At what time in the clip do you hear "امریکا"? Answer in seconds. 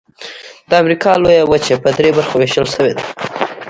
0.81-1.11